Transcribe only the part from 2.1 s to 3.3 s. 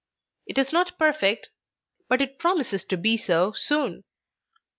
it promises to be